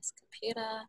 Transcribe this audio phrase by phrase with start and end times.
[0.00, 0.88] this computer.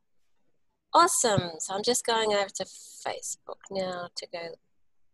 [0.93, 1.51] Awesome.
[1.59, 4.55] So I'm just going over to Facebook now to go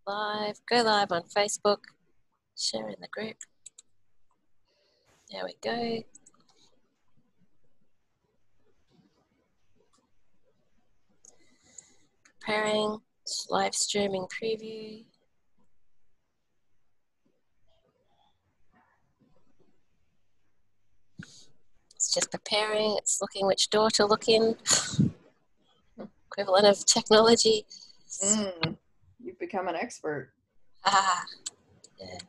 [0.06, 0.60] live.
[0.70, 1.78] Go live on Facebook.
[2.58, 3.38] Share in the group.
[5.32, 6.04] There we go.
[12.40, 13.00] Preparing
[13.50, 15.04] live streaming preview.
[21.98, 24.56] It's just preparing, it's looking which door to look in.
[26.28, 27.66] Equivalent of technology.
[28.24, 28.78] Mm,
[29.20, 30.32] you've become an expert.
[30.86, 31.26] Ah,
[32.00, 32.20] yeah.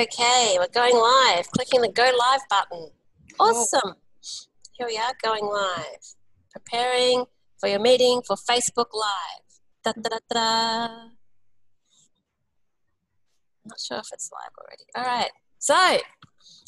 [0.00, 1.46] Okay, we're going live.
[1.50, 2.88] Clicking the go live button.
[3.38, 3.96] Awesome.
[4.72, 6.14] Here we are going live.
[6.50, 7.26] Preparing
[7.58, 9.60] for your meeting for Facebook Live.
[9.84, 10.88] Da, da, da, da.
[13.66, 14.84] Not sure if it's live already.
[14.96, 15.30] All right.
[15.58, 15.74] So,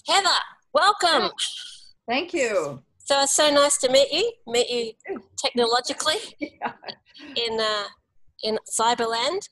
[0.07, 0.29] Heather,
[0.75, 1.31] welcome.
[2.07, 2.83] Thank you.
[2.99, 4.31] So it's so nice to meet you.
[4.47, 4.69] Meet
[5.09, 6.73] you technologically Yeah.
[7.35, 7.85] in uh,
[8.43, 9.49] in Cyberland.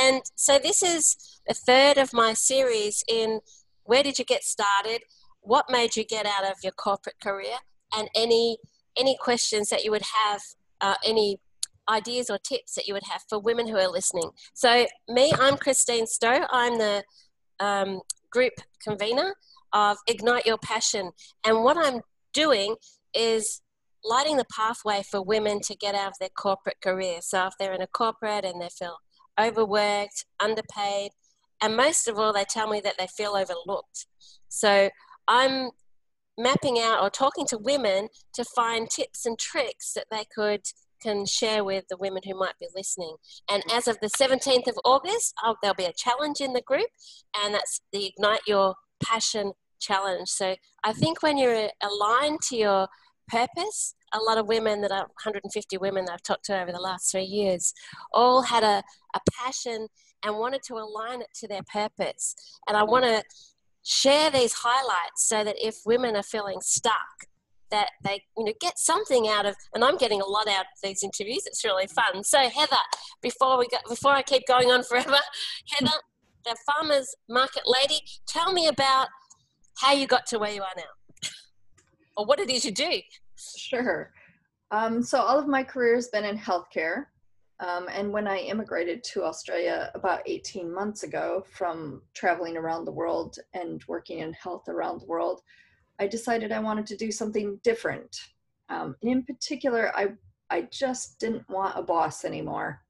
[0.00, 3.40] And so this is the third of my series in
[3.84, 5.02] where did you get started?
[5.40, 7.56] What made you get out of your corporate career?
[7.94, 8.58] And any
[8.96, 10.42] any questions that you would have,
[10.80, 11.40] uh, any
[11.88, 14.30] ideas or tips that you would have for women who are listening.
[14.54, 16.46] So me, I'm Christine Stowe.
[16.50, 17.02] I'm the
[17.58, 19.34] um, group convener
[19.72, 21.10] of Ignite Your Passion.
[21.44, 22.76] And what I'm doing
[23.14, 23.62] is
[24.04, 27.18] lighting the pathway for women to get out of their corporate career.
[27.20, 28.96] So if they're in a corporate and they feel
[29.40, 31.12] overworked, underpaid,
[31.62, 34.06] and most of all, they tell me that they feel overlooked.
[34.48, 34.90] So
[35.28, 35.70] I'm
[36.36, 40.62] mapping out or talking to women to find tips and tricks that they could
[41.00, 43.16] can share with the women who might be listening.
[43.50, 46.86] And as of the 17th of August, oh, there'll be a challenge in the group,
[47.42, 50.28] and that's the Ignite Your Passion Challenge.
[50.28, 52.88] So I think when you're aligned to your
[53.28, 56.80] purpose, a lot of women that are 150 women that I've talked to over the
[56.80, 57.72] last three years
[58.12, 58.82] all had a,
[59.14, 59.88] a passion
[60.24, 62.34] and wanted to align it to their purpose.
[62.68, 63.22] And I want to
[63.84, 67.26] share these highlights so that if women are feeling stuck,
[67.70, 70.80] that they you know get something out of and I'm getting a lot out of
[70.82, 71.44] these interviews.
[71.46, 72.22] It's really fun.
[72.22, 72.76] So Heather,
[73.22, 75.16] before we go before I keep going on forever,
[75.68, 75.96] Heather,
[76.44, 79.08] the farmers market lady, tell me about
[79.78, 80.82] how you got to where you are now.
[82.16, 83.00] Or what it is you do.
[83.56, 84.12] Sure.
[84.70, 87.06] Um, so all of my career has been in healthcare.
[87.60, 92.92] Um, and when I immigrated to Australia about 18 months ago from traveling around the
[92.92, 95.42] world and working in health around the world,
[96.00, 98.16] I decided I wanted to do something different.
[98.68, 100.08] Um, and in particular, I,
[100.50, 102.80] I just didn't want a boss anymore.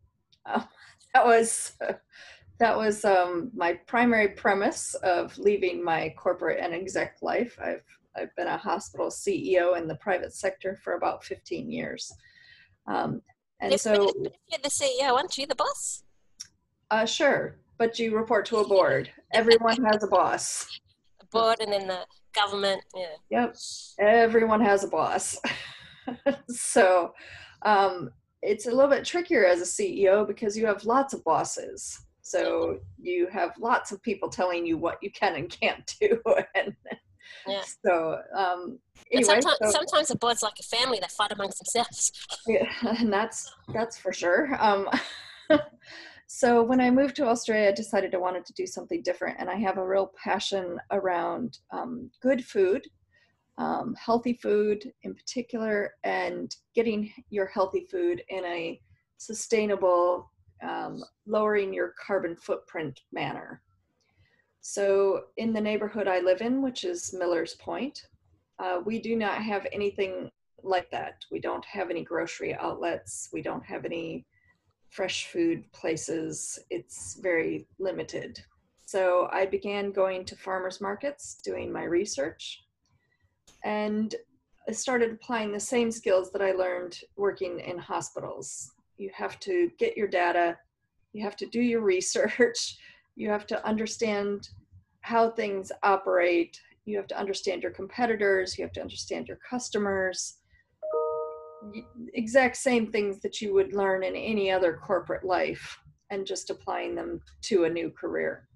[0.46, 0.62] Uh,
[1.14, 1.72] that was,
[2.58, 7.58] that was um, my primary premise of leaving my corporate and exec life.
[7.62, 7.84] I've,
[8.16, 12.12] I've been a hospital CEO in the private sector for about 15 years.
[12.86, 13.22] Um,
[13.60, 16.04] and If- so, if you're the CEO, aren't you the boss?
[16.90, 19.10] uh, sure, but you report to a board.
[19.32, 20.66] Everyone has a boss.
[21.20, 22.82] The board and then the government.
[22.94, 23.16] Yeah.
[23.30, 23.56] Yep,
[23.98, 25.38] everyone has a boss.
[26.50, 27.14] so
[27.62, 28.10] um,
[28.42, 31.98] it's a little bit trickier as a CEO because you have lots of bosses.
[32.20, 36.20] So you have lots of people telling you what you can and can't do.
[36.54, 36.74] and
[37.46, 37.62] Yeah.
[37.84, 38.78] so um,
[39.12, 42.12] anyway, sometimes, so- sometimes the board's like a family that fight amongst themselves.
[42.46, 42.66] yeah,
[42.98, 44.56] and that's that's for sure.
[44.58, 44.88] Um,
[46.26, 49.50] so when I moved to Australia, I decided I wanted to do something different, and
[49.50, 52.86] I have a real passion around um, good food,
[53.58, 58.80] um, healthy food in particular, and getting your healthy food in a
[59.18, 60.30] sustainable,
[60.62, 63.62] um, lowering your carbon footprint manner.
[64.62, 68.06] So in the neighborhood I live in, which is Miller's Point,
[68.58, 70.30] uh, we do not have anything
[70.62, 71.24] like that.
[71.32, 73.28] We don't have any grocery outlets.
[73.32, 74.24] We don't have any
[74.88, 76.60] fresh food places.
[76.70, 78.40] It's very limited.
[78.86, 82.62] So I began going to farmers markets, doing my research,
[83.64, 84.14] and
[84.68, 88.70] I started applying the same skills that I learned working in hospitals.
[88.96, 90.56] You have to get your data,
[91.12, 92.76] you have to do your research,
[93.16, 94.48] you have to understand
[95.02, 100.38] how things operate, you have to understand your competitors, you have to understand your customers
[102.14, 105.78] exact same things that you would learn in any other corporate life
[106.10, 108.48] and just applying them to a new career.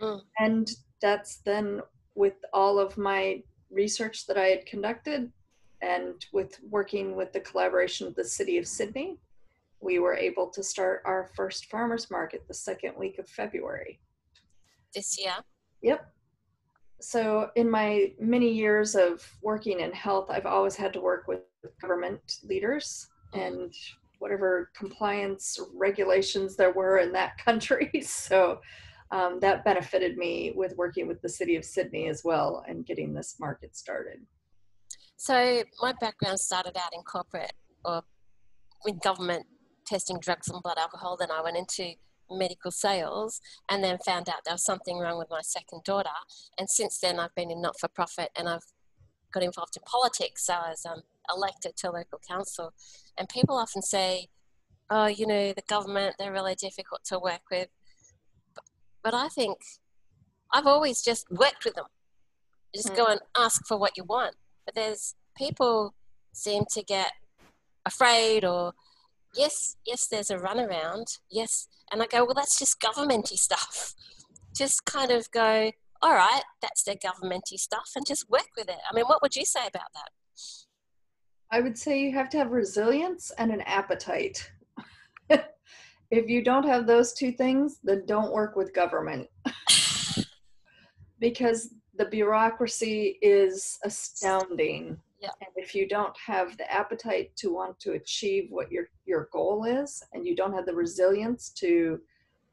[0.00, 0.20] Mm.
[0.38, 0.70] And
[1.00, 1.80] that's then
[2.14, 5.30] with all of my research that I had conducted
[5.82, 9.18] and with working with the collaboration of the City of Sydney,
[9.84, 14.00] we were able to start our first farmers market the second week of February.
[14.94, 15.34] This year?
[15.82, 16.10] Yep.
[17.00, 21.40] So, in my many years of working in health, I've always had to work with
[21.82, 23.72] government leaders and
[24.20, 27.90] whatever compliance regulations there were in that country.
[28.02, 28.60] So,
[29.10, 33.12] um, that benefited me with working with the city of Sydney as well and getting
[33.12, 34.20] this market started.
[35.16, 37.52] So, my background started out in corporate
[37.84, 38.02] or
[38.86, 39.44] in government
[39.86, 41.16] testing drugs and blood alcohol.
[41.16, 41.94] Then I went into
[42.30, 46.08] medical sales and then found out there was something wrong with my second daughter.
[46.58, 48.64] And since then, I've been in not for profit and I've
[49.32, 50.46] got involved in politics.
[50.46, 51.02] So I was um,
[51.34, 52.72] elected to local council.
[53.18, 54.28] And people often say,
[54.90, 57.68] oh, you know, the government, they're really difficult to work with.
[59.02, 59.58] But, I think
[60.52, 61.86] I've always just worked with them.
[62.72, 62.96] You just mm.
[62.96, 64.34] go and ask for what you want.
[64.64, 65.94] But there's people
[66.32, 67.12] seem to get
[67.84, 68.72] afraid or
[69.36, 71.18] yes, yes, there's a runaround.
[71.30, 71.68] Yes.
[71.92, 73.94] And I go, well, that's just governmenty stuff.
[74.56, 78.76] Just kind of go, all right, that's their governmenty stuff and just work with it.
[78.88, 80.10] I mean, what would you say about that?
[81.50, 84.48] I would say you have to have resilience and an appetite.
[85.28, 89.26] if you don't have those two things, then don't work with government.
[91.18, 94.98] because the bureaucracy is astounding.
[95.20, 95.30] Yeah.
[95.40, 99.64] And if you don't have the appetite to want to achieve what your your goal
[99.64, 102.00] is and you don't have the resilience to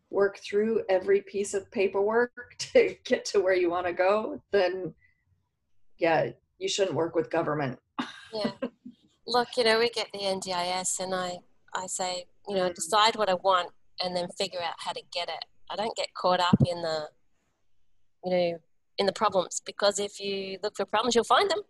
[0.09, 4.93] work through every piece of paperwork to get to where you want to go, then
[5.97, 7.79] yeah, you shouldn't work with government.
[8.33, 8.51] yeah.
[9.27, 11.39] Look, you know, we get the NDIS and I
[11.73, 13.69] I say, you know, decide what I want
[14.03, 15.45] and then figure out how to get it.
[15.69, 17.07] I don't get caught up in the
[18.25, 18.59] you know,
[18.97, 21.61] in the problems because if you look for problems, you'll find them.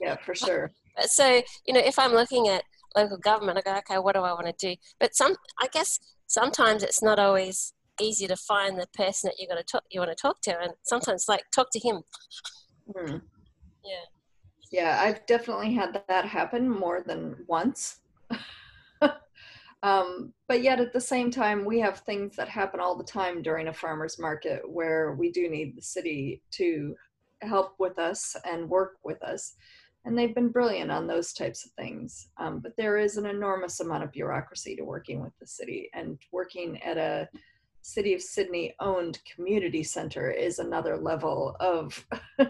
[0.00, 0.70] Yeah, for sure.
[1.02, 2.64] so, you know, if I'm looking at
[3.02, 4.76] local government, I go, okay, what do I want to do?
[5.00, 9.52] But some, I guess sometimes it's not always easy to find the person that you're
[9.52, 12.02] going to talk, you want to talk to, and sometimes like talk to him.
[12.94, 13.16] Hmm.
[13.84, 14.04] Yeah.
[14.70, 18.00] Yeah, I've definitely had that happen more than once.
[19.82, 23.42] um, but yet at the same time, we have things that happen all the time
[23.42, 26.94] during a farmer's market where we do need the city to
[27.40, 29.54] help with us and work with us
[30.08, 32.28] and they've been brilliant on those types of things.
[32.38, 36.18] Um, but there is an enormous amount of bureaucracy to working with the city, and
[36.32, 37.28] working at a
[37.82, 42.06] City of Sydney owned community center is another level of.
[42.38, 42.46] uh,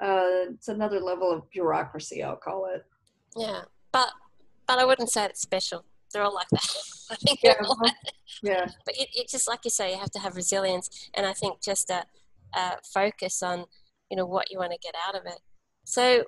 [0.00, 2.84] it's another level of bureaucracy, I'll call it.
[3.36, 3.62] Yeah,
[3.92, 4.12] but
[4.68, 5.84] but I wouldn't say it's special.
[6.12, 6.76] They're all like that.
[7.10, 7.94] I think yeah, like
[8.44, 8.66] yeah.
[8.84, 11.60] But it, it, just like you say, you have to have resilience, and I think
[11.60, 12.04] just a,
[12.54, 13.64] a focus on
[14.08, 15.40] you know what you want to get out of it.
[15.86, 16.24] So,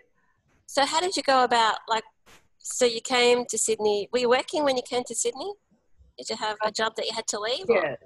[0.66, 2.04] so how did you go about like?
[2.58, 4.08] So you came to Sydney.
[4.12, 5.52] Were you working when you came to Sydney?
[6.16, 7.66] Did you have a job that you had to leave?
[7.68, 7.96] Yeah,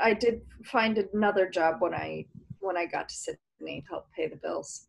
[0.00, 2.26] I did find another job when I
[2.60, 4.86] when I got to Sydney to help pay the bills.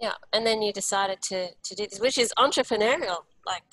[0.00, 3.64] Yeah, and then you decided to to do this, which is entrepreneurial, like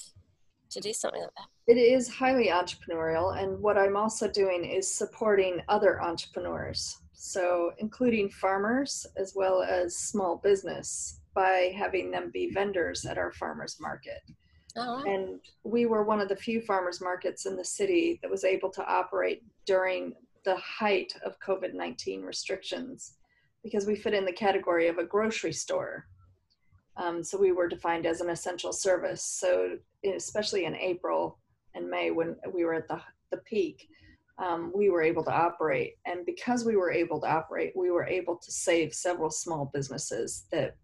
[0.69, 1.47] to do something like that.
[1.67, 6.97] It is highly entrepreneurial, and what I'm also doing is supporting other entrepreneurs.
[7.13, 13.31] So, including farmers as well as small business by having them be vendors at our
[13.33, 14.21] farmers market.
[14.77, 15.03] Oh.
[15.05, 18.69] And we were one of the few farmers markets in the city that was able
[18.71, 20.13] to operate during
[20.43, 23.15] the height of COVID 19 restrictions
[23.63, 26.05] because we fit in the category of a grocery store.
[26.97, 29.23] Um, so we were defined as an essential service.
[29.23, 29.77] So,
[30.15, 31.39] especially in April
[31.73, 33.01] and May when we were at the,
[33.31, 33.87] the peak,
[34.37, 35.93] um, we were able to operate.
[36.05, 40.45] And because we were able to operate, we were able to save several small businesses
[40.51, 40.75] that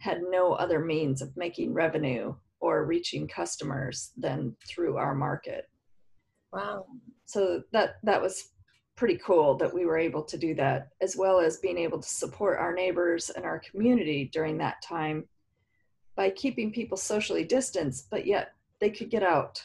[0.00, 5.68] had no other means of making revenue or reaching customers than through our market.
[6.52, 6.86] Wow.
[7.26, 8.50] So that that was
[8.96, 12.08] pretty cool that we were able to do that as well as being able to
[12.08, 15.24] support our neighbors and our community during that time
[16.16, 19.62] by keeping people socially distanced but yet they could get out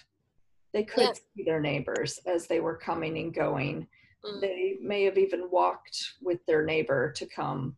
[0.74, 1.14] they could yeah.
[1.36, 3.86] see their neighbors as they were coming and going
[4.24, 4.40] mm.
[4.40, 7.76] they may have even walked with their neighbor to come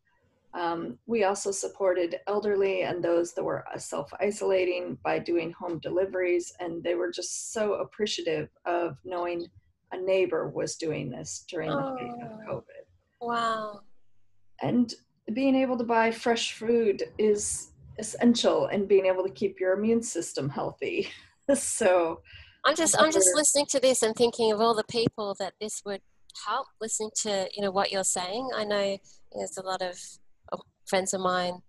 [0.54, 5.80] um, we also supported elderly and those that were uh, self isolating by doing home
[5.80, 9.46] deliveries, and they were just so appreciative of knowing
[9.92, 12.54] a neighbor was doing this during the height of oh.
[12.54, 12.86] COVID.
[13.22, 13.82] Wow.
[14.62, 14.94] And
[15.34, 20.01] being able to buy fresh food is essential in being able to keep your immune
[20.01, 21.10] system healthy.
[21.56, 22.22] so
[22.66, 25.82] I'm just I'm just listening to this and thinking of all the people that this
[25.86, 26.01] would
[26.46, 28.98] help listening to you know what you're saying i know
[29.34, 29.98] there's a lot of
[30.88, 31.62] friends of mine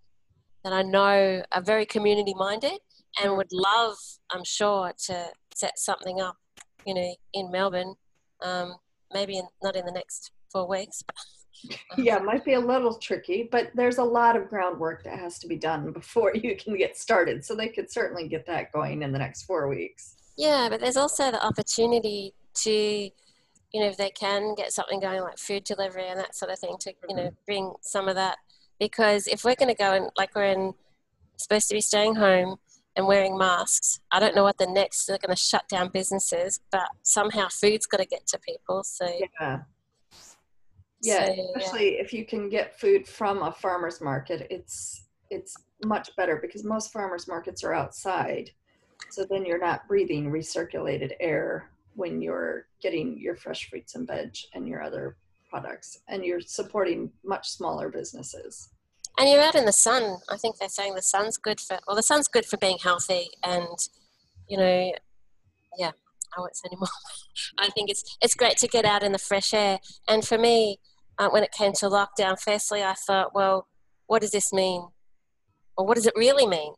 [0.63, 2.79] that I know are very community minded
[3.21, 3.95] and would love,
[4.31, 6.35] I'm sure, to set something up,
[6.85, 7.95] you know, in Melbourne.
[8.41, 8.75] Um,
[9.13, 11.03] maybe in, not in the next four weeks.
[11.05, 15.19] But, yeah, it might be a little tricky, but there's a lot of groundwork that
[15.19, 17.43] has to be done before you can get started.
[17.43, 20.15] So they could certainly get that going in the next four weeks.
[20.37, 25.21] Yeah, but there's also the opportunity to, you know, if they can get something going
[25.21, 27.35] like food delivery and that sort of thing, to you know, mm-hmm.
[27.45, 28.37] bring some of that.
[28.79, 30.73] Because if we're going to go and like we're in
[31.37, 32.57] supposed to be staying home
[32.95, 33.99] and wearing masks.
[34.11, 37.85] I don't know what the next they're going to shut down businesses, but somehow food's
[37.85, 38.83] got to get to people.
[38.83, 39.07] So
[39.39, 39.59] yeah,
[41.01, 42.01] yeah, so, especially yeah.
[42.01, 45.55] if you can get food from a farmer's market, it's it's
[45.85, 48.51] much better because most farmers markets are outside,
[49.09, 54.35] so then you're not breathing recirculated air when you're getting your fresh fruits and veg
[54.53, 55.15] and your other
[55.49, 58.69] products, and you're supporting much smaller businesses
[59.19, 60.17] and you're out in the sun.
[60.29, 63.27] I think they're saying the sun's good for well, the sun's good for being healthy,
[63.43, 63.77] and
[64.47, 64.91] you know,
[65.77, 65.91] yeah,
[66.35, 66.87] I won't say anymore.
[67.57, 69.79] I think it's it's great to get out in the fresh air.
[70.07, 70.77] And for me,
[71.17, 73.67] uh, when it came to lockdown, firstly, I thought, well,
[74.07, 74.87] what does this mean,
[75.77, 76.73] or what does it really mean?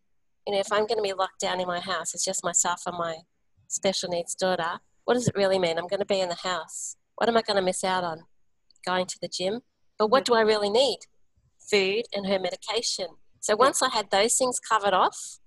[0.47, 2.81] You know, if I'm going to be locked down in my house, it's just myself
[2.87, 3.17] and my
[3.67, 4.79] special needs daughter.
[5.05, 5.77] What does it really mean?
[5.77, 6.95] I'm going to be in the house.
[7.15, 8.23] What am I going to miss out on?
[8.85, 9.61] Going to the gym.
[9.97, 10.99] But what do I really need?
[11.71, 13.07] food and her medication.
[13.39, 15.39] So once I had those things covered off,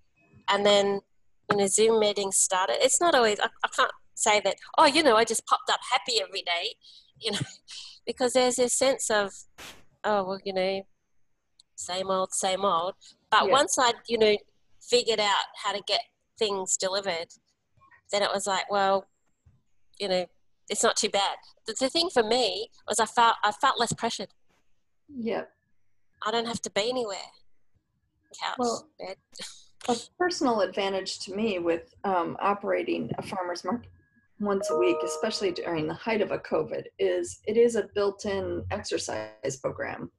[0.49, 1.01] and then
[1.47, 5.03] when the Zoom meeting started, it's not always, I, I can't say that, oh, you
[5.03, 6.75] know, I just popped up happy every day,
[7.21, 7.39] you know,
[8.07, 9.33] because there's this sense of,
[10.03, 10.83] oh, well, you know,
[11.77, 12.95] same old, same old.
[13.31, 13.53] But yeah.
[13.53, 14.37] once I, you know,
[14.83, 16.01] figured out how to get
[16.39, 17.29] things delivered,
[18.11, 19.07] then it was like, well,
[19.99, 20.27] you know,
[20.69, 21.37] it's not too bad.
[21.67, 24.29] The, the thing for me was I felt I felt less pressured.
[25.15, 25.43] Yeah.
[26.27, 27.17] I don't have to be anywhere.
[28.43, 29.17] Couch, well, bed.
[29.89, 33.91] a personal advantage to me with um, operating a farmer's market
[34.41, 38.65] once a week, especially during the height of a COVID, is it is a built-in
[38.71, 40.11] exercise program.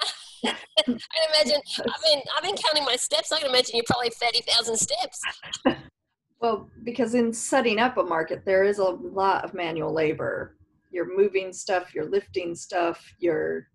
[0.46, 0.98] I can
[1.34, 1.60] imagine.
[1.80, 3.32] I've been I've been counting my steps.
[3.32, 5.20] I can imagine you're probably thirty thousand steps.
[6.40, 10.56] well, because in setting up a market, there is a lot of manual labor.
[10.90, 11.94] You're moving stuff.
[11.94, 13.04] You're lifting stuff.
[13.18, 13.66] You're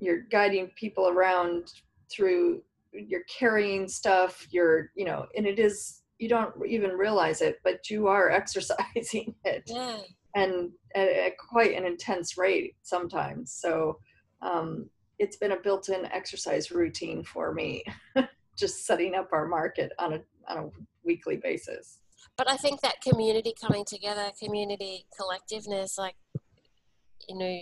[0.00, 1.72] you're guiding people around
[2.10, 7.60] through you're carrying stuff you're you know and it is you don't even realize it
[7.62, 9.98] but you are exercising it yeah.
[10.34, 13.96] and at, at, quite an intense rate sometimes so
[14.42, 14.88] um,
[15.18, 17.84] it's been a built-in exercise routine for me
[18.56, 20.68] just setting up our market on a on a
[21.04, 21.98] weekly basis.
[22.36, 26.16] But i think that community coming together community collectiveness like
[27.28, 27.60] you know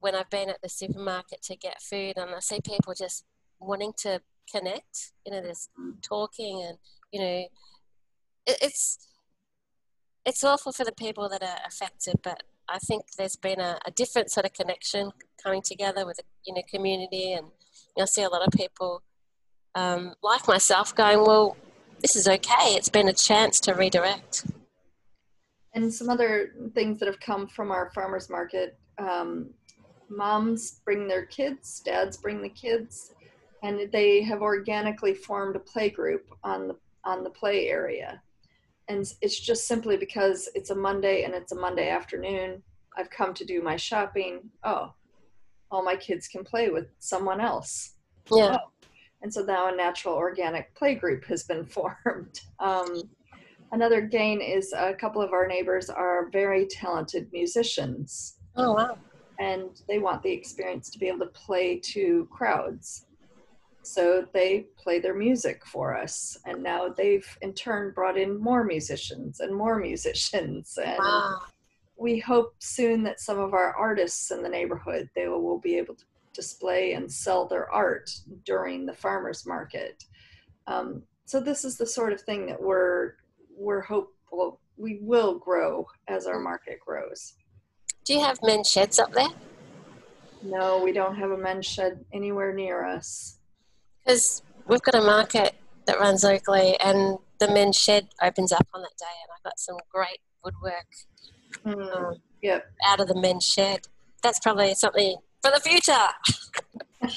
[0.00, 3.24] when I've been at the supermarket to get food and I see people just
[3.60, 4.20] wanting to
[4.50, 5.68] connect, you know, there's
[6.02, 6.78] talking and,
[7.12, 7.44] you know,
[8.46, 9.06] it, it's,
[10.24, 13.90] it's awful for the people that are affected, but I think there's been a, a
[13.90, 15.10] different sort of connection
[15.42, 17.48] coming together with the you know community, and
[17.96, 19.02] you'll see a lot of people
[19.74, 21.56] um, like myself going, "Well,
[22.00, 22.74] this is okay.
[22.74, 24.46] It's been a chance to redirect."
[25.74, 29.50] And some other things that have come from our farmers market um,
[30.08, 33.14] moms bring their kids, dads bring the kids,
[33.62, 38.20] and they have organically formed a play group on the on the play area.
[38.88, 42.62] And it's just simply because it's a Monday and it's a Monday afternoon.
[42.96, 44.50] I've come to do my shopping.
[44.64, 44.92] Oh,
[45.70, 47.94] all my kids can play with someone else.
[48.32, 48.58] Yeah.
[48.60, 48.70] Oh.
[49.22, 52.40] And so now a natural organic play group has been formed.
[52.58, 53.02] Um,
[53.72, 58.38] another gain is a couple of our neighbors are very talented musicians.
[58.56, 58.98] Oh, wow
[59.40, 63.06] and they want the experience to be able to play to crowds.
[63.82, 68.62] So they play their music for us, and now they've in turn brought in more
[68.62, 71.40] musicians and more musicians, and wow.
[71.96, 75.78] we hope soon that some of our artists in the neighborhood they will, will be
[75.78, 78.10] able to display and sell their art
[78.44, 80.02] during the farmers market.
[80.66, 83.14] Um, so this is the sort of thing that we're
[83.56, 87.34] we're hopeful we will grow as our market grows.
[88.04, 89.28] Do you have men's sheds up there?
[90.42, 93.38] No, we don't have a men's shed anywhere near us.
[94.04, 95.54] Because we've got a market
[95.86, 99.58] that runs locally, and the men's shed opens up on that day, and I've got
[99.58, 100.86] some great woodwork
[101.64, 102.64] mm, um, yep.
[102.86, 103.80] out of the men's shed.
[104.22, 107.12] That's probably something for the future.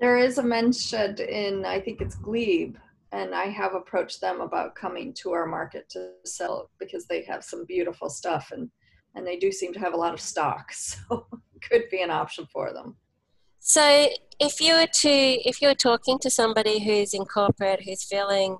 [0.00, 2.76] there is a men's shed in, I think it's Glebe,
[3.12, 7.44] and I have approached them about coming to our market to sell because they have
[7.44, 8.70] some beautiful stuff and
[9.14, 11.26] and they do seem to have a lot of stock, so
[11.62, 12.96] could be an option for them.
[13.58, 18.04] So if you were to if you were talking to somebody who's in corporate who's
[18.04, 18.58] feeling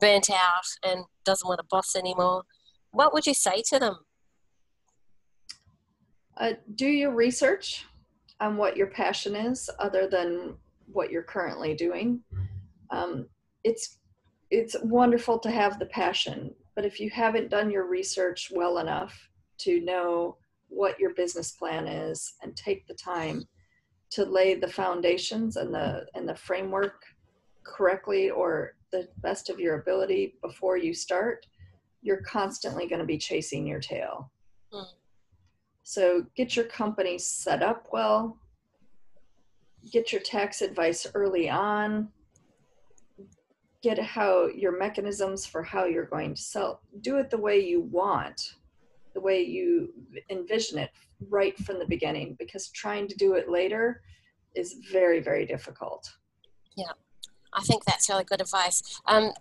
[0.00, 2.42] burnt out and doesn't want a boss anymore,
[2.90, 3.96] what would you say to them?
[6.36, 7.84] Uh, do your research
[8.40, 10.54] on what your passion is, other than
[10.92, 12.20] what you're currently doing.
[12.90, 13.26] Um,
[13.62, 13.98] it's
[14.50, 19.28] it's wonderful to have the passion, but if you haven't done your research well enough
[19.58, 20.36] to know
[20.68, 23.44] what your business plan is and take the time
[24.10, 27.02] to lay the foundations and the and the framework
[27.64, 31.46] correctly or the best of your ability before you start,
[32.02, 34.30] you're constantly going to be chasing your tail.
[34.72, 34.84] Mm.
[35.84, 38.38] So get your company set up well,
[39.92, 42.08] get your tax advice early on,
[43.82, 47.82] get how your mechanisms for how you're going to sell, do it the way you
[47.82, 48.54] want,
[49.12, 49.92] the way you
[50.30, 50.90] envision it
[51.28, 54.00] right from the beginning, because trying to do it later
[54.54, 56.10] is very, very difficult.
[56.76, 56.92] Yeah,
[57.52, 58.82] I think that's really good advice.
[59.06, 59.32] Um,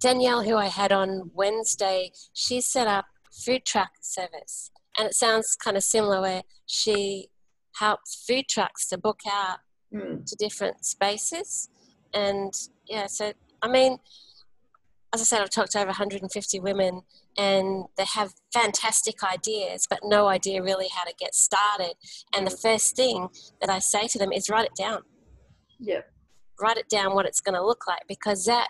[0.00, 5.56] Danielle, who I had on Wednesday, she set up food truck service, and it sounds
[5.56, 7.28] kind of similar where she
[7.76, 9.58] helps food trucks to book out
[9.94, 10.24] mm.
[10.24, 11.68] to different spaces,
[12.12, 12.52] and
[12.86, 13.32] yeah, so
[13.62, 13.98] I mean,
[15.12, 17.02] as I said, I've talked to over 150 women
[17.36, 21.94] and they have fantastic ideas, but no idea really how to get started.
[22.34, 23.28] And the first thing
[23.60, 25.02] that I say to them is write it down.
[25.78, 26.02] Yeah.
[26.60, 28.68] Write it down what it's going to look like because that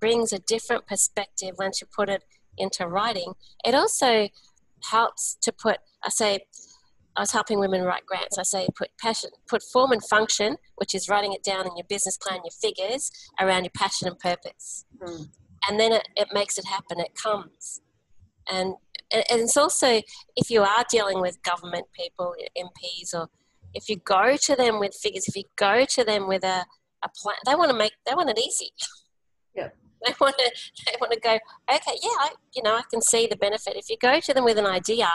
[0.00, 2.22] brings a different perspective once you put it
[2.58, 3.32] into writing.
[3.64, 4.28] It also
[4.90, 6.40] helps to put, I say,
[7.16, 8.38] I was helping women write grants.
[8.38, 11.86] I say put passion, put form and function, which is writing it down in your
[11.88, 13.10] business plan, your figures
[13.40, 14.86] around your passion and purpose.
[15.02, 15.28] Mm.
[15.68, 17.00] And then it, it makes it happen.
[17.00, 17.82] It comes.
[18.50, 18.74] And,
[19.12, 20.00] and it's also,
[20.36, 23.28] if you are dealing with government people, MPs, or
[23.74, 26.64] if you go to them with figures, if you go to them with a,
[27.04, 28.70] a plan, they want to make, they want it easy.
[29.54, 29.68] Yeah.
[30.06, 30.50] They want to,
[30.86, 31.34] they want to go,
[31.72, 33.76] okay, yeah, I, you know, I can see the benefit.
[33.76, 35.08] If you go to them with an idea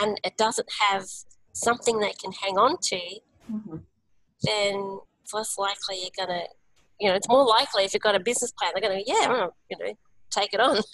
[0.00, 1.04] and it doesn't have
[1.52, 3.00] something they can hang on to,
[3.50, 3.76] mm-hmm.
[4.42, 6.46] then it's less likely you're going to,
[7.00, 9.28] you know, it's more likely if you've got a business plan, they're going to, yeah,
[9.28, 9.92] well, you know,
[10.30, 10.84] take it on and,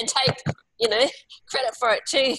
[0.00, 0.42] and take,
[0.78, 1.06] you know,
[1.50, 2.36] credit for it too.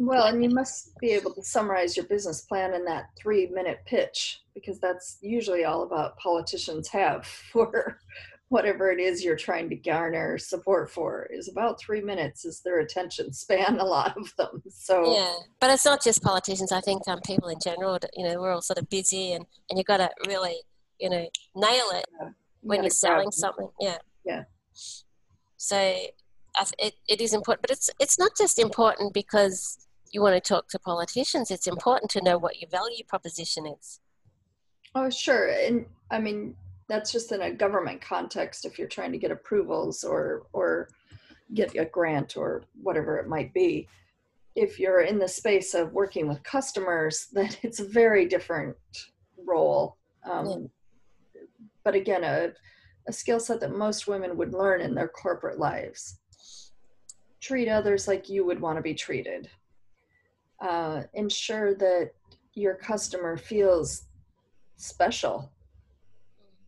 [0.00, 3.80] Well, and you must be able to summarize your business plan in that three minute
[3.84, 7.98] pitch because that's usually all about politicians have for
[8.48, 12.80] whatever it is you're trying to garner support for is about three minutes is their
[12.80, 14.62] attention span a lot of them.
[14.70, 18.40] So yeah but it's not just politicians i think um, people in general you know
[18.40, 20.56] we're all sort of busy and and you've got to really
[20.98, 22.28] you know nail it yeah.
[22.60, 23.98] when you're selling something yeah.
[24.24, 24.44] Yeah.
[25.56, 25.96] So
[26.78, 29.78] it, it is important but it's it's not just important because
[30.10, 34.00] you want to talk to politicians it's important to know what your value proposition is.
[34.94, 36.54] Oh sure and i mean
[36.88, 40.88] that's just in a government context if you're trying to get approvals or or
[41.54, 43.86] get a grant or whatever it might be.
[44.54, 48.76] If you're in the space of working with customers then it's a very different
[49.46, 49.96] role.
[50.28, 50.68] Um,
[51.34, 51.42] yeah.
[51.84, 52.52] but again a,
[53.06, 56.18] a skill set that most women would learn in their corporate lives.
[57.40, 59.48] Treat others like you would want to be treated.
[60.60, 62.10] Uh, ensure that
[62.54, 64.06] your customer feels
[64.76, 65.50] special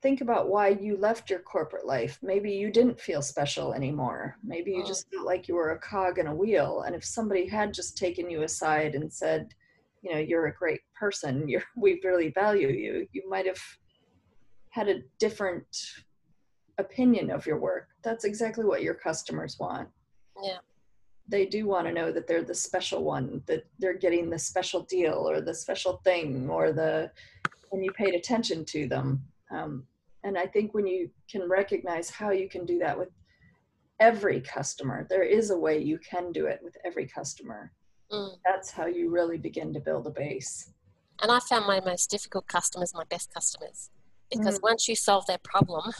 [0.02, 2.18] think about why you left your corporate life.
[2.22, 4.36] Maybe you didn't feel special anymore.
[4.42, 6.82] Maybe you just felt like you were a cog in a wheel.
[6.86, 9.54] And if somebody had just taken you aside and said,
[10.02, 13.60] you know, you're a great person, you're, we really value you, you might have
[14.70, 15.66] had a different
[16.78, 17.88] opinion of your work.
[18.02, 19.88] That's exactly what your customers want.
[20.42, 20.58] Yeah.
[21.28, 24.82] They do want to know that they're the special one, that they're getting the special
[24.82, 27.10] deal or the special thing or the,
[27.68, 29.22] when you paid attention to them.
[29.50, 29.84] Um,
[30.24, 33.08] and I think when you can recognize how you can do that with
[34.00, 37.72] every customer, there is a way you can do it with every customer.
[38.12, 38.36] Mm.
[38.44, 40.70] That's how you really begin to build a base.
[41.22, 43.90] And I found my most difficult customers my best customers
[44.30, 44.62] because mm.
[44.62, 45.92] once you solve their problem,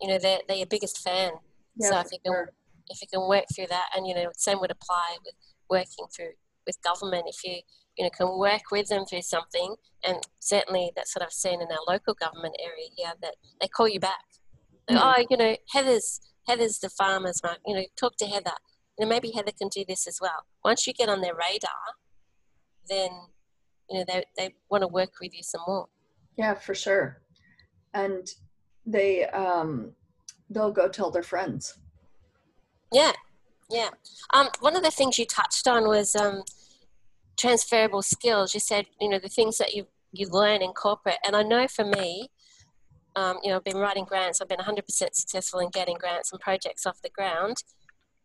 [0.00, 1.32] you know they're, they're your biggest fan.
[1.76, 2.52] Yeah, so if you can sure.
[2.88, 5.34] if you can work through that, and you know, same would apply with
[5.68, 6.32] working through
[6.66, 7.24] with government.
[7.28, 7.60] If you
[7.96, 9.74] you know, can work with them through something.
[10.06, 13.88] And certainly that's what I've seen in our local government area here that they call
[13.88, 14.24] you back.
[14.90, 17.62] mm Oh, you know, Heather's Heather's the farmers market.
[17.66, 18.52] You know, talk to Heather.
[18.98, 20.44] You know, maybe Heather can do this as well.
[20.64, 21.70] Once you get on their radar,
[22.88, 23.10] then
[23.88, 25.86] you know they they want to work with you some more.
[26.36, 27.22] Yeah, for sure.
[27.94, 28.28] And
[28.84, 29.92] they um
[30.50, 31.78] they'll go tell their friends.
[32.92, 33.12] Yeah,
[33.70, 33.90] yeah.
[34.34, 36.42] Um, one of the things you touched on was um,
[37.36, 38.54] transferable skills.
[38.54, 41.18] You said, you know, the things that you've you learn in corporate.
[41.26, 42.28] And I know for me,
[43.16, 44.40] um, you know, I've been writing grants.
[44.40, 47.56] I've been 100% successful in getting grants and projects off the ground.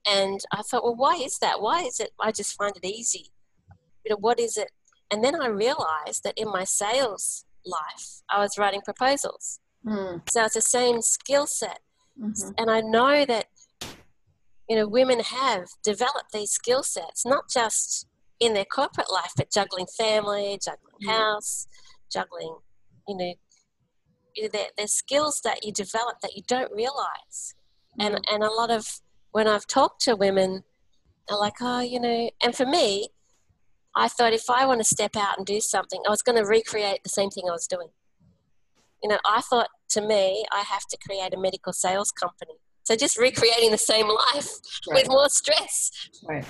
[0.07, 1.61] And I thought, well, why is that?
[1.61, 2.11] Why is it?
[2.19, 3.31] I just find it easy.
[4.05, 4.71] You know, what is it?
[5.11, 9.59] And then I realized that in my sales life, I was writing proposals.
[9.85, 10.21] Mm.
[10.29, 11.79] So it's the same skill set.
[12.19, 12.51] Mm-hmm.
[12.57, 13.45] And I know that,
[14.69, 18.07] you know, women have developed these skill sets, not just
[18.39, 21.09] in their corporate life, but juggling family, juggling mm.
[21.09, 21.67] house,
[22.11, 22.55] juggling,
[23.07, 23.33] you know,
[24.77, 27.55] there's skills that you develop that you don't realize.
[27.99, 28.05] Mm.
[28.05, 30.63] And, and a lot of, when I've talked to women,
[31.27, 33.09] they're like, oh, you know, and for me,
[33.95, 36.47] I thought if I want to step out and do something, I was going to
[36.47, 37.89] recreate the same thing I was doing.
[39.03, 42.53] You know, I thought to me, I have to create a medical sales company.
[42.83, 44.49] So just recreating the same life
[44.89, 44.95] right.
[44.95, 45.91] with more stress.
[46.27, 46.45] Right.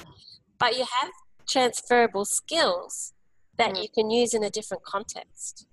[0.60, 1.10] But you have
[1.50, 3.14] transferable skills
[3.58, 3.84] that mm.
[3.84, 5.68] you can use in a different context.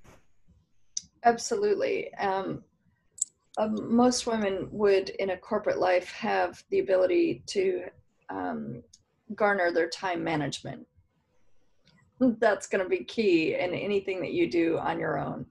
[1.25, 2.13] Absolutely.
[2.15, 2.63] Um,
[3.59, 7.85] um, most women would, in a corporate life, have the ability to
[8.29, 8.83] um,
[9.35, 10.87] garner their time management.
[12.21, 15.47] That's going to be key in anything that you do on your own.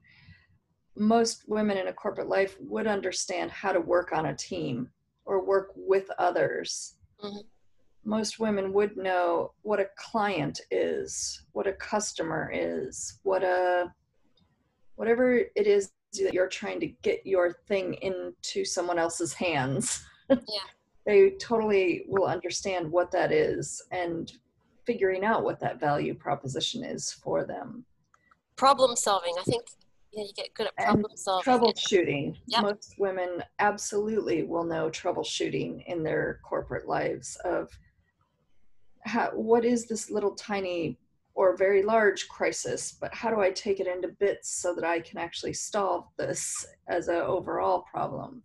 [0.98, 4.90] Most women in a corporate life would understand how to work on a team
[5.26, 6.96] or work with others.
[7.24, 7.40] Mm-hmm.
[8.06, 13.92] Most women would know what a client is, what a customer is, what a
[14.96, 15.92] whatever it is
[16.24, 20.06] that you're trying to get your thing into someone else's hands.
[20.28, 20.66] Yeah.
[21.06, 24.32] they totally will understand what that is and
[24.88, 27.86] figuring out what that value proposition is for them.
[28.56, 29.36] Problem solving.
[29.40, 29.66] I think
[30.14, 31.54] yeah, you get good at problem and solving.
[31.54, 32.38] Troubleshooting.
[32.48, 32.64] Yep.
[32.64, 37.70] Most women absolutely will know troubleshooting in their corporate lives of
[39.06, 40.98] how, what is this little tiny
[41.36, 45.00] or very large crisis, but how do I take it into bits so that I
[45.02, 48.42] can actually solve this as an overall problem?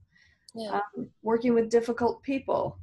[0.54, 0.80] Yeah.
[0.96, 2.78] Um, working with difficult people.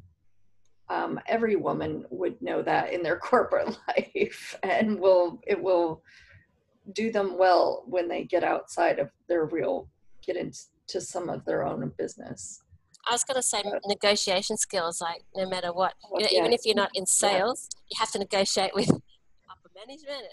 [0.89, 6.01] Um, every woman would know that in their corporate life, and will it will
[6.93, 9.89] do them well when they get outside of their real,
[10.25, 12.63] get into some of their own business.
[13.09, 16.39] I was going to say negotiation skills, like no matter what, oh, you know, yeah.
[16.39, 17.79] even if you're not in sales, yeah.
[17.91, 20.23] you have to negotiate with upper management?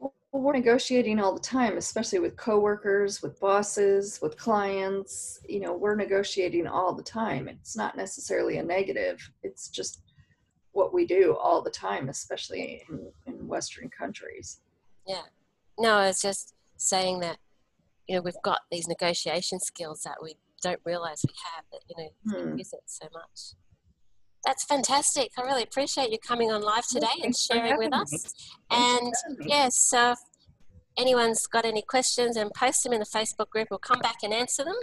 [0.00, 5.40] Well, we're negotiating all the time, especially with coworkers, with bosses, with clients.
[5.48, 7.48] You know, we're negotiating all the time.
[7.48, 9.18] It's not necessarily a negative.
[9.42, 10.02] It's just
[10.72, 14.60] what we do all the time, especially in, in Western countries.
[15.06, 15.22] Yeah.
[15.78, 17.38] No, I was just saying that,
[18.06, 21.96] you know, we've got these negotiation skills that we don't realize we have that, you
[21.96, 22.58] know, hmm.
[22.58, 23.54] use it so much.
[24.44, 25.32] That's fantastic.
[25.36, 28.34] I really appreciate you coming on live today and sharing with us.
[28.70, 30.18] And yes, so if
[30.96, 34.32] anyone's got any questions and post them in the Facebook group, we'll come back and
[34.32, 34.76] answer them.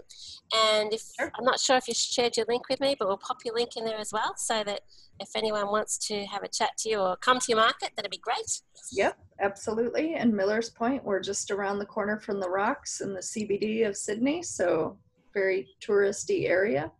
[0.55, 1.31] And if sure.
[1.37, 3.71] I'm not sure if you shared your link with me, but we'll pop your link
[3.77, 4.81] in there as well so that
[5.19, 8.11] if anyone wants to have a chat to you or come to your market, that'd
[8.11, 8.61] be great.
[8.91, 10.13] Yep, absolutely.
[10.15, 13.97] And Millers Point, we're just around the corner from the rocks in the CBD of
[13.97, 14.97] Sydney, so
[15.38, 16.91] very touristy area.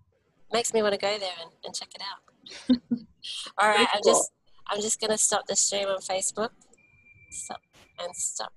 [0.54, 2.78] Makes me want to go there and, and check it out.
[3.58, 4.32] All right, I'm just
[4.70, 6.50] I'm just gonna stop the stream on Facebook.
[7.32, 7.62] Stop
[8.00, 8.54] and stop.